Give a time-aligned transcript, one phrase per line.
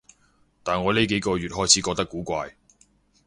[0.63, 2.55] 但我呢幾個月開始覺得古怪